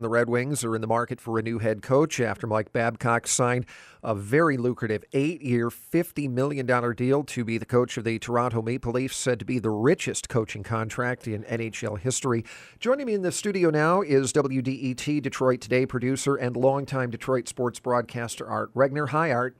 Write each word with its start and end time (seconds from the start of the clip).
The 0.00 0.08
Red 0.08 0.30
Wings 0.30 0.62
are 0.62 0.76
in 0.76 0.80
the 0.80 0.86
market 0.86 1.20
for 1.20 1.40
a 1.40 1.42
new 1.42 1.58
head 1.58 1.82
coach 1.82 2.20
after 2.20 2.46
Mike 2.46 2.72
Babcock 2.72 3.26
signed 3.26 3.66
a 4.00 4.14
very 4.14 4.56
lucrative 4.56 5.02
eight 5.12 5.42
year, 5.42 5.70
$50 5.70 6.30
million 6.30 6.66
deal 6.94 7.24
to 7.24 7.44
be 7.44 7.58
the 7.58 7.66
coach 7.66 7.96
of 7.96 8.04
the 8.04 8.16
Toronto 8.20 8.62
Maple 8.62 8.92
Leafs, 8.92 9.16
said 9.16 9.40
to 9.40 9.44
be 9.44 9.58
the 9.58 9.70
richest 9.70 10.28
coaching 10.28 10.62
contract 10.62 11.26
in 11.26 11.42
NHL 11.42 11.98
history. 11.98 12.44
Joining 12.78 13.06
me 13.06 13.14
in 13.14 13.22
the 13.22 13.32
studio 13.32 13.70
now 13.70 14.00
is 14.00 14.32
WDET 14.32 15.20
Detroit 15.20 15.60
Today 15.60 15.84
producer 15.84 16.36
and 16.36 16.56
longtime 16.56 17.10
Detroit 17.10 17.48
sports 17.48 17.80
broadcaster 17.80 18.46
Art 18.46 18.72
Regner. 18.74 19.08
Hi, 19.08 19.32
Art. 19.32 19.56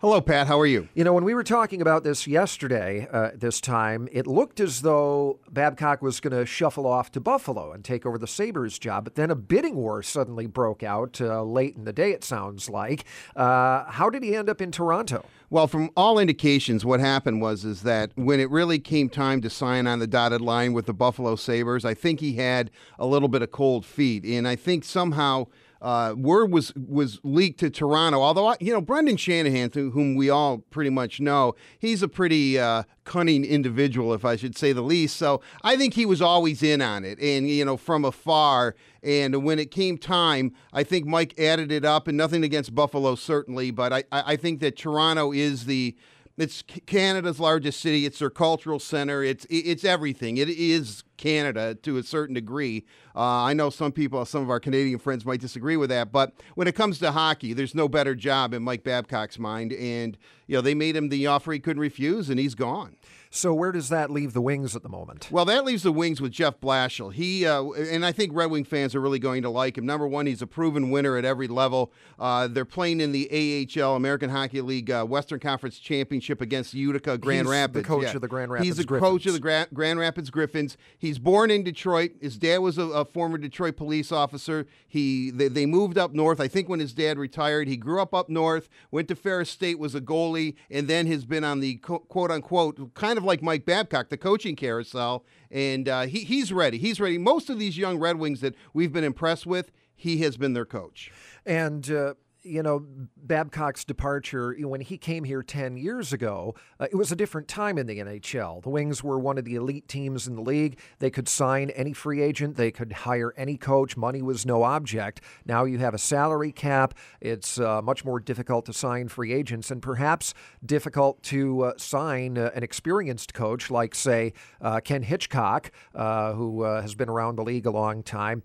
Hello, 0.00 0.20
Pat. 0.20 0.46
How 0.46 0.60
are 0.60 0.66
you? 0.66 0.88
You 0.94 1.02
know, 1.02 1.12
when 1.12 1.24
we 1.24 1.34
were 1.34 1.42
talking 1.42 1.82
about 1.82 2.04
this 2.04 2.28
yesterday, 2.28 3.08
uh, 3.10 3.32
this 3.34 3.60
time, 3.60 4.08
it 4.12 4.28
looked 4.28 4.60
as 4.60 4.82
though 4.82 5.40
Babcock 5.50 6.02
was 6.02 6.20
going 6.20 6.38
to 6.38 6.46
shuffle 6.46 6.86
off 6.86 7.10
to 7.10 7.20
Buffalo 7.20 7.72
and 7.72 7.84
take 7.84 8.06
over 8.06 8.16
the 8.16 8.28
Sabres 8.28 8.78
job. 8.78 9.02
But 9.02 9.16
then 9.16 9.28
a 9.28 9.34
bidding 9.34 9.74
war 9.74 10.04
suddenly 10.04 10.46
broke 10.46 10.84
out 10.84 11.20
uh, 11.20 11.42
late 11.42 11.74
in 11.74 11.82
the 11.82 11.92
day, 11.92 12.12
it 12.12 12.22
sounds 12.22 12.70
like. 12.70 13.06
Uh, 13.34 13.90
how 13.90 14.08
did 14.08 14.22
he 14.22 14.36
end 14.36 14.48
up 14.48 14.60
in 14.60 14.70
Toronto? 14.70 15.24
Well, 15.50 15.66
from 15.66 15.90
all 15.96 16.20
indications, 16.20 16.84
what 16.84 17.00
happened 17.00 17.42
was 17.42 17.64
is 17.64 17.82
that 17.82 18.12
when 18.14 18.38
it 18.38 18.50
really 18.50 18.78
came 18.78 19.08
time 19.08 19.40
to 19.40 19.50
sign 19.50 19.88
on 19.88 19.98
the 19.98 20.06
dotted 20.06 20.40
line 20.40 20.74
with 20.74 20.86
the 20.86 20.94
Buffalo 20.94 21.34
Sabres, 21.34 21.84
I 21.84 21.94
think 21.94 22.20
he 22.20 22.34
had 22.34 22.70
a 23.00 23.06
little 23.06 23.28
bit 23.28 23.42
of 23.42 23.50
cold 23.50 23.84
feet. 23.84 24.24
And 24.24 24.46
I 24.46 24.54
think 24.54 24.84
somehow 24.84 25.46
uh, 25.80 26.14
word 26.16 26.52
was 26.52 26.74
was 26.74 27.20
leaked 27.22 27.60
to 27.60 27.70
Toronto. 27.70 28.20
Although 28.20 28.54
you 28.60 28.72
know 28.72 28.80
Brendan 28.80 29.16
Shanahan, 29.16 29.70
to 29.70 29.90
whom 29.90 30.16
we 30.16 30.30
all 30.30 30.58
pretty 30.58 30.90
much 30.90 31.20
know, 31.20 31.54
he's 31.78 32.02
a 32.02 32.08
pretty 32.08 32.58
uh, 32.58 32.82
cunning 33.04 33.44
individual, 33.44 34.12
if 34.12 34.24
I 34.24 34.36
should 34.36 34.56
say 34.56 34.72
the 34.72 34.82
least. 34.82 35.16
So 35.16 35.40
I 35.62 35.76
think 35.76 35.94
he 35.94 36.06
was 36.06 36.20
always 36.20 36.62
in 36.62 36.82
on 36.82 37.04
it, 37.04 37.18
and 37.20 37.48
you 37.48 37.64
know 37.64 37.76
from 37.76 38.04
afar. 38.04 38.74
And 39.02 39.44
when 39.44 39.60
it 39.60 39.70
came 39.70 39.96
time, 39.96 40.52
I 40.72 40.82
think 40.82 41.06
Mike 41.06 41.38
added 41.38 41.70
it 41.70 41.84
up, 41.84 42.08
and 42.08 42.16
nothing 42.16 42.42
against 42.42 42.74
Buffalo 42.74 43.14
certainly, 43.14 43.70
but 43.70 43.92
I 43.92 44.04
I 44.10 44.36
think 44.36 44.60
that 44.60 44.76
Toronto 44.76 45.32
is 45.32 45.66
the 45.66 45.96
it's 46.38 46.62
Canada's 46.86 47.40
largest 47.40 47.80
city. 47.80 48.06
It's 48.06 48.20
their 48.20 48.30
cultural 48.30 48.78
center. 48.78 49.22
It's 49.22 49.46
it's 49.50 49.84
everything. 49.84 50.36
It 50.38 50.48
is 50.48 51.02
Canada 51.18 51.74
to 51.74 51.98
a 51.98 52.02
certain 52.02 52.34
degree. 52.34 52.86
Uh, 53.14 53.44
I 53.44 53.52
know 53.52 53.68
some 53.68 53.92
people, 53.92 54.24
some 54.24 54.42
of 54.42 54.50
our 54.50 54.60
Canadian 54.60 54.98
friends 54.98 55.26
might 55.26 55.40
disagree 55.40 55.76
with 55.76 55.90
that, 55.90 56.10
but 56.12 56.32
when 56.54 56.66
it 56.66 56.74
comes 56.74 56.98
to 57.00 57.12
hockey, 57.12 57.52
there's 57.52 57.74
no 57.74 57.88
better 57.88 58.14
job 58.14 58.54
in 58.54 58.62
Mike 58.62 58.84
Babcock's 58.84 59.38
mind. 59.38 59.72
And 59.72 60.16
you 60.46 60.56
know 60.56 60.62
they 60.62 60.74
made 60.74 60.96
him 60.96 61.10
the 61.10 61.26
offer 61.26 61.52
he 61.52 61.58
couldn't 61.58 61.80
refuse, 61.82 62.30
and 62.30 62.40
he's 62.40 62.54
gone. 62.54 62.96
So 63.30 63.52
where 63.52 63.72
does 63.72 63.90
that 63.90 64.10
leave 64.10 64.32
the 64.32 64.40
Wings 64.40 64.74
at 64.74 64.82
the 64.82 64.88
moment? 64.88 65.28
Well, 65.30 65.44
that 65.44 65.64
leaves 65.64 65.82
the 65.82 65.92
Wings 65.92 66.20
with 66.20 66.32
Jeff 66.32 66.60
Blashill. 66.60 67.12
He 67.12 67.46
uh, 67.46 67.62
and 67.72 68.04
I 68.04 68.12
think 68.12 68.32
Red 68.34 68.50
Wing 68.50 68.64
fans 68.64 68.94
are 68.94 69.00
really 69.00 69.18
going 69.18 69.42
to 69.42 69.50
like 69.50 69.76
him. 69.76 69.84
Number 69.84 70.08
one, 70.08 70.26
he's 70.26 70.40
a 70.40 70.46
proven 70.46 70.90
winner 70.90 71.16
at 71.16 71.24
every 71.24 71.46
level. 71.46 71.92
Uh, 72.18 72.48
they're 72.48 72.64
playing 72.64 73.00
in 73.00 73.12
the 73.12 73.28
AHL 73.76 73.96
American 73.96 74.30
Hockey 74.30 74.62
League 74.62 74.90
uh, 74.90 75.04
Western 75.04 75.40
Conference 75.40 75.78
Championship 75.78 76.40
against 76.40 76.72
Utica 76.72 77.18
Grand 77.18 77.46
he's 77.46 77.52
Rapids. 77.52 77.82
The 77.82 77.88
coach 77.88 78.04
yeah. 78.04 78.14
of 78.14 78.20
the 78.22 78.28
Grand 78.28 78.50
Rapids. 78.50 78.66
He's 78.66 78.76
the 78.78 78.84
Griffins. 78.84 79.10
coach 79.10 79.26
of 79.26 79.34
the 79.34 79.40
Gra- 79.40 79.68
Grand 79.74 79.98
Rapids 79.98 80.30
Griffins. 80.30 80.78
He's 81.08 81.18
born 81.18 81.50
in 81.50 81.62
Detroit. 81.62 82.10
His 82.20 82.36
dad 82.36 82.58
was 82.58 82.76
a, 82.76 82.82
a 82.82 83.02
former 83.02 83.38
Detroit 83.38 83.78
police 83.78 84.12
officer. 84.12 84.66
He 84.86 85.30
they, 85.30 85.48
they 85.48 85.64
moved 85.64 85.96
up 85.96 86.12
north. 86.12 86.38
I 86.38 86.48
think 86.48 86.68
when 86.68 86.80
his 86.80 86.92
dad 86.92 87.18
retired, 87.18 87.66
he 87.66 87.78
grew 87.78 88.02
up 88.02 88.12
up 88.12 88.28
north. 88.28 88.68
Went 88.90 89.08
to 89.08 89.16
Ferris 89.16 89.48
State, 89.48 89.78
was 89.78 89.94
a 89.94 90.02
goalie, 90.02 90.56
and 90.70 90.86
then 90.86 91.06
has 91.06 91.24
been 91.24 91.44
on 91.44 91.60
the 91.60 91.76
quote 91.76 92.30
unquote 92.30 92.92
kind 92.92 93.16
of 93.16 93.24
like 93.24 93.40
Mike 93.40 93.64
Babcock 93.64 94.10
the 94.10 94.18
coaching 94.18 94.54
carousel, 94.54 95.24
and 95.50 95.88
uh, 95.88 96.02
he, 96.02 96.24
he's 96.24 96.52
ready. 96.52 96.76
He's 96.76 97.00
ready. 97.00 97.16
Most 97.16 97.48
of 97.48 97.58
these 97.58 97.78
young 97.78 97.98
Red 97.98 98.18
Wings 98.18 98.42
that 98.42 98.54
we've 98.74 98.92
been 98.92 99.02
impressed 99.02 99.46
with, 99.46 99.72
he 99.96 100.18
has 100.18 100.36
been 100.36 100.52
their 100.52 100.66
coach. 100.66 101.10
And 101.46 101.90
uh, 101.90 102.14
you 102.48 102.62
know, 102.62 102.84
Babcock's 103.16 103.84
departure, 103.84 104.56
when 104.58 104.80
he 104.80 104.96
came 104.96 105.24
here 105.24 105.42
10 105.42 105.76
years 105.76 106.12
ago, 106.12 106.54
uh, 106.80 106.86
it 106.90 106.96
was 106.96 107.12
a 107.12 107.16
different 107.16 107.46
time 107.46 107.78
in 107.78 107.86
the 107.86 107.98
NHL. 107.98 108.62
The 108.62 108.70
Wings 108.70 109.04
were 109.04 109.18
one 109.18 109.38
of 109.38 109.44
the 109.44 109.54
elite 109.54 109.86
teams 109.86 110.26
in 110.26 110.34
the 110.34 110.42
league. 110.42 110.78
They 110.98 111.10
could 111.10 111.28
sign 111.28 111.70
any 111.70 111.92
free 111.92 112.22
agent, 112.22 112.56
they 112.56 112.70
could 112.70 112.92
hire 112.92 113.34
any 113.36 113.56
coach. 113.56 113.96
Money 113.96 114.22
was 114.22 114.46
no 114.46 114.62
object. 114.62 115.20
Now 115.44 115.64
you 115.64 115.78
have 115.78 115.94
a 115.94 115.98
salary 115.98 116.52
cap. 116.52 116.94
It's 117.20 117.60
uh, 117.60 117.82
much 117.82 118.04
more 118.04 118.18
difficult 118.18 118.64
to 118.66 118.72
sign 118.72 119.08
free 119.08 119.32
agents 119.32 119.70
and 119.70 119.82
perhaps 119.82 120.32
difficult 120.64 121.22
to 121.24 121.62
uh, 121.62 121.72
sign 121.76 122.38
uh, 122.38 122.50
an 122.54 122.62
experienced 122.62 123.34
coach 123.34 123.70
like, 123.70 123.94
say, 123.94 124.32
uh, 124.60 124.80
Ken 124.80 125.02
Hitchcock, 125.02 125.70
uh, 125.94 126.32
who 126.32 126.62
has 126.62 126.94
been 126.94 127.08
around 127.08 127.36
the 127.36 127.44
league 127.44 127.66
a 127.66 127.70
long 127.70 128.02
time. 128.02 128.42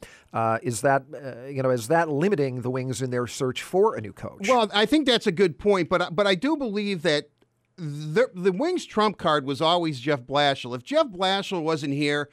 is 0.61 0.81
that, 0.81 1.03
you 1.49 1.63
know, 1.63 1.69
is 1.69 1.87
that 1.87 2.09
limiting 2.09 2.61
the 2.61 2.69
Wings 2.69 3.01
in 3.01 3.11
their 3.11 3.27
search 3.27 3.63
for? 3.63 3.92
A 3.93 4.01
new 4.01 4.13
coach. 4.13 4.47
Well, 4.47 4.69
I 4.73 4.85
think 4.85 5.05
that's 5.05 5.27
a 5.27 5.31
good 5.31 5.57
point, 5.57 5.89
but 5.89 6.15
but 6.15 6.27
I 6.27 6.35
do 6.35 6.55
believe 6.57 7.01
that 7.03 7.29
the 7.77 8.29
the 8.33 8.51
Wings 8.51 8.85
trump 8.85 9.17
card 9.17 9.45
was 9.45 9.61
always 9.61 9.99
Jeff 9.99 10.21
Blashill. 10.21 10.75
If 10.75 10.83
Jeff 10.83 11.07
Blashill 11.07 11.63
wasn't 11.63 11.93
here, 11.93 12.29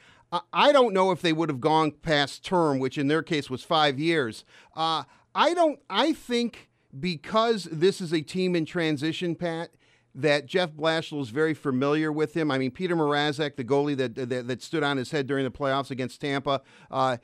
I 0.53 0.71
don't 0.71 0.93
know 0.93 1.11
if 1.11 1.21
they 1.21 1.33
would 1.33 1.49
have 1.49 1.59
gone 1.59 1.91
past 1.91 2.45
term, 2.45 2.79
which 2.79 2.97
in 2.97 3.07
their 3.07 3.23
case 3.23 3.49
was 3.49 3.63
five 3.63 3.99
years. 3.99 4.45
Uh, 4.75 5.03
I 5.35 5.53
don't. 5.53 5.79
I 5.89 6.13
think 6.13 6.69
because 6.97 7.65
this 7.71 8.01
is 8.01 8.13
a 8.13 8.21
team 8.21 8.55
in 8.55 8.65
transition, 8.65 9.35
Pat, 9.35 9.71
that 10.15 10.45
Jeff 10.45 10.71
Blashill 10.71 11.21
is 11.21 11.29
very 11.29 11.53
familiar 11.53 12.11
with 12.11 12.35
him. 12.35 12.49
I 12.49 12.57
mean, 12.57 12.71
Peter 12.71 12.95
Mrazek, 12.95 13.55
the 13.55 13.63
goalie 13.63 13.97
that 13.97 14.15
that, 14.15 14.47
that 14.47 14.61
stood 14.61 14.83
on 14.83 14.97
his 14.97 15.11
head 15.11 15.27
during 15.27 15.43
the 15.43 15.51
playoffs 15.51 15.91
against 15.91 16.21
Tampa, 16.21 16.61
uh, 16.89 17.17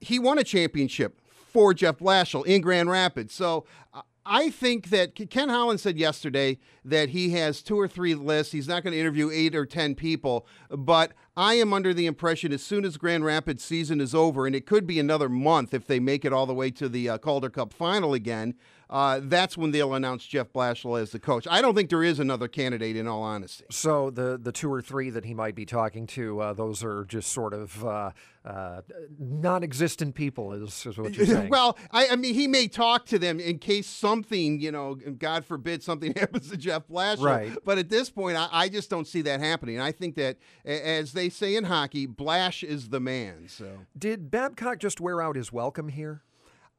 he 0.00 0.18
won 0.18 0.38
a 0.38 0.44
championship 0.44 1.20
for 1.52 1.74
Jeff 1.74 1.98
Blashill 1.98 2.46
in 2.46 2.60
Grand 2.60 2.90
Rapids. 2.90 3.34
So 3.34 3.66
uh, 3.92 4.02
I 4.24 4.50
think 4.50 4.90
that 4.90 5.14
Ken 5.30 5.48
Holland 5.48 5.80
said 5.80 5.98
yesterday 5.98 6.58
that 6.84 7.10
he 7.10 7.30
has 7.30 7.62
two 7.62 7.78
or 7.78 7.88
three 7.88 8.14
lists. 8.14 8.52
He's 8.52 8.68
not 8.68 8.82
going 8.84 8.92
to 8.92 9.00
interview 9.00 9.30
eight 9.32 9.54
or 9.54 9.66
10 9.66 9.94
people, 9.94 10.46
but 10.70 11.12
I 11.36 11.54
am 11.54 11.72
under 11.72 11.92
the 11.94 12.06
impression 12.06 12.52
as 12.52 12.62
soon 12.62 12.84
as 12.84 12.96
Grand 12.96 13.24
Rapids 13.24 13.64
season 13.64 14.00
is 14.00 14.14
over, 14.14 14.46
and 14.46 14.54
it 14.54 14.66
could 14.66 14.86
be 14.86 15.00
another 15.00 15.28
month 15.28 15.74
if 15.74 15.86
they 15.86 15.98
make 15.98 16.24
it 16.24 16.32
all 16.32 16.46
the 16.46 16.54
way 16.54 16.70
to 16.72 16.88
the 16.88 17.08
uh, 17.08 17.18
Calder 17.18 17.50
Cup 17.50 17.72
final 17.72 18.14
again, 18.14 18.54
uh, 18.92 19.20
that's 19.22 19.56
when 19.56 19.70
they'll 19.70 19.94
announce 19.94 20.26
Jeff 20.26 20.52
Blashill 20.52 21.00
as 21.00 21.12
the 21.12 21.18
coach. 21.18 21.48
I 21.50 21.62
don't 21.62 21.74
think 21.74 21.88
there 21.88 22.02
is 22.02 22.20
another 22.20 22.46
candidate, 22.46 22.94
in 22.94 23.08
all 23.08 23.22
honesty. 23.22 23.64
So 23.70 24.10
the 24.10 24.38
the 24.40 24.52
two 24.52 24.70
or 24.70 24.82
three 24.82 25.08
that 25.08 25.24
he 25.24 25.32
might 25.32 25.54
be 25.54 25.64
talking 25.64 26.06
to, 26.08 26.40
uh, 26.40 26.52
those 26.52 26.84
are 26.84 27.06
just 27.06 27.32
sort 27.32 27.54
of 27.54 27.82
uh, 27.82 28.10
uh, 28.44 28.82
non-existent 29.18 30.14
people, 30.14 30.52
is, 30.52 30.84
is 30.84 30.98
what 30.98 31.14
you're 31.16 31.24
saying. 31.38 31.48
well, 31.48 31.78
I, 31.90 32.08
I, 32.08 32.16
mean, 32.16 32.34
he 32.34 32.46
may 32.46 32.68
talk 32.68 33.06
to 33.06 33.18
them 33.18 33.40
in 33.40 33.58
case 33.58 33.86
something, 34.12 34.60
you 34.60 34.70
know, 34.70 34.94
God 34.94 35.44
forbid, 35.44 35.82
something 35.82 36.12
happens 36.16 36.50
to 36.50 36.56
Jeff 36.56 36.86
Blashill. 36.88 37.24
Right. 37.24 37.52
But 37.64 37.78
at 37.78 37.88
this 37.88 38.10
point, 38.10 38.36
I, 38.36 38.48
I 38.52 38.68
just 38.68 38.90
don't 38.90 39.06
see 39.06 39.22
that 39.22 39.40
happening. 39.40 39.80
I 39.80 39.92
think 39.92 40.16
that, 40.16 40.36
as 40.64 41.12
they 41.12 41.28
say 41.28 41.56
in 41.56 41.64
hockey, 41.64 42.06
Blash 42.06 42.62
is 42.62 42.90
the 42.90 43.00
man. 43.00 43.48
So 43.48 43.70
did 43.98 44.30
Babcock 44.30 44.78
just 44.78 45.00
wear 45.00 45.22
out 45.22 45.36
his 45.36 45.52
welcome 45.52 45.88
here? 45.88 46.22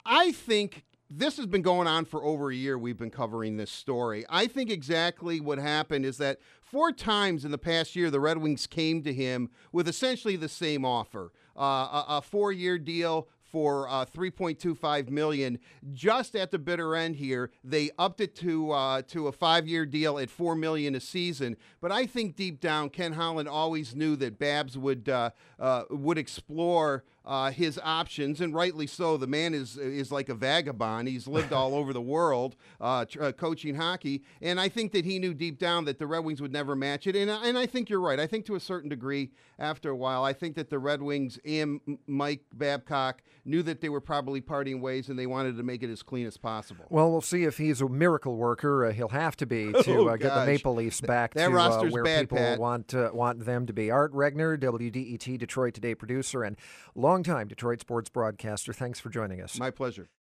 I 0.06 0.32
think 0.32 0.84
this 1.10 1.38
has 1.38 1.46
been 1.46 1.62
going 1.62 1.88
on 1.88 2.06
for 2.06 2.24
over 2.24 2.52
a 2.52 2.56
year. 2.56 2.78
We've 2.78 2.98
been 2.98 3.10
covering 3.10 3.58
this 3.58 3.72
story. 3.72 4.26
I 4.30 4.48
think 4.48 4.70
exactly 4.70 5.40
what 5.40 5.58
happened 5.58 6.06
is 6.06 6.18
that 6.18 6.40
four 6.62 6.92
times 6.92 7.46
in 7.46 7.52
the 7.52 7.58
past 7.58 7.96
year, 7.96 8.10
the 8.10 8.20
Red 8.20 8.38
Wings 8.38 8.68
came 8.68 9.02
to 9.04 9.14
him 9.14 9.50
with 9.72 9.88
essentially 9.88 10.36
the 10.36 10.50
same 10.50 10.86
offer 10.86 11.32
uh, 11.56 11.62
a, 11.62 12.06
a 12.10 12.22
four 12.22 12.52
year 12.52 12.78
deal 12.78 13.28
for 13.54 13.88
uh, 13.88 14.04
3.25 14.04 15.10
million. 15.12 15.60
Just 15.94 16.36
at 16.36 16.50
the 16.50 16.58
bitter 16.58 16.96
end 16.96 17.18
here, 17.18 17.52
they 17.64 17.92
upped 18.00 18.20
it 18.20 18.36
to 18.38 18.72
uh, 18.72 19.04
to 19.04 19.28
a 19.28 19.32
five-year 19.32 19.86
deal 19.86 20.18
at 20.18 20.32
four 20.32 20.56
million 20.56 20.96
a 20.96 21.00
season. 21.00 21.56
But 21.80 21.92
I 21.92 22.08
think 22.08 22.36
deep 22.36 22.60
down, 22.60 22.90
Ken 22.90 23.14
Holland 23.14 23.48
always 23.48 23.96
knew 23.96 24.16
that 24.18 24.40
Babs 24.40 24.78
would 24.78 25.08
uh, 25.08 25.30
uh 25.60 25.84
would 25.92 26.18
explore 26.18 27.04
uh, 27.26 27.52
his 27.52 27.80
options, 27.84 28.42
and 28.42 28.54
rightly 28.54 28.88
so. 28.88 29.18
The 29.18 29.28
man 29.28 29.54
is 29.54 29.78
is 29.78 30.12
like 30.12 30.30
a 30.30 30.36
vagabond. 30.36 31.08
He's 31.08 31.28
lived 31.28 31.54
all 31.54 31.76
over 31.76 31.94
the 31.94 32.02
world 32.02 32.56
uh, 32.82 33.06
uh, 33.20 33.32
coaching 33.32 33.76
hockey, 33.76 34.24
and 34.42 34.60
I 34.60 34.70
think 34.70 34.92
that 34.92 35.06
he 35.06 35.20
knew 35.20 35.34
deep 35.34 35.60
down 35.60 35.86
that 35.86 36.00
the 36.00 36.08
Red 36.08 36.26
Wings 36.26 36.42
would 36.42 36.52
never 36.52 36.76
match 36.76 37.08
it. 37.08 37.16
And 37.16 37.30
and 37.30 37.58
I 37.58 37.66
think 37.66 37.90
you're 37.90 38.02
right. 38.02 38.20
I 38.20 38.28
think 38.28 38.46
to 38.48 38.56
a 38.56 38.60
certain 38.60 38.90
degree, 38.90 39.32
after 39.58 39.90
a 39.90 39.96
while, 39.96 40.24
I 40.24 40.34
think 40.34 40.56
that 40.56 40.70
the 40.70 40.80
Red 40.80 41.02
Wings 41.02 41.40
and 41.46 41.80
Mike 42.08 42.44
Babcock 42.54 43.24
knew 43.46 43.64
that 43.64 43.82
they 43.82 43.90
were 43.90 44.02
probably 44.02 44.42
parting 44.42 44.82
ways, 44.82 45.10
and 45.10 45.18
they 45.18 45.26
wanted 45.26 45.58
to 45.58 45.64
make 45.64 45.84
it 45.84 45.90
as 45.90 46.04
clean 46.04 46.28
as 46.28 46.38
possible. 46.38 46.86
Well, 46.90 47.12
we'll 47.12 47.22
see 47.22 47.44
if 47.44 47.58
he's 47.58 47.82
a 47.82 47.90
miracle 47.90 48.36
worker. 48.36 48.86
Uh, 48.86 48.92
he'll 48.92 49.10
have 49.10 49.36
to 49.38 49.46
be 49.46 49.72
to 49.84 49.98
oh, 49.98 50.08
uh, 50.10 50.18
get 50.18 50.36
the 50.36 50.46
Maple 50.46 50.76
Leafs 50.76 51.02
back 51.02 51.34
that 51.34 51.50
to 51.50 51.58
uh, 51.60 51.86
where 51.90 52.04
bad, 52.04 52.22
people 52.22 52.38
Pat. 52.38 52.60
want 52.60 52.94
want 53.14 53.46
them 53.46 53.66
to 53.66 53.74
be. 53.74 53.90
Art 53.90 54.14
Regner, 54.14 54.58
WDET 54.58 55.40
Detroit 55.40 55.74
Today 55.74 55.96
producer 55.96 56.44
and 56.44 56.58
long 56.96 57.14
longtime 57.14 57.48
Detroit 57.48 57.80
sports 57.80 58.10
broadcaster. 58.10 58.74
Thanks 58.74 59.00
for 59.00 59.10
joining 59.10 59.42
us. 59.42 59.60
My 59.60 59.70
pleasure. 59.70 60.10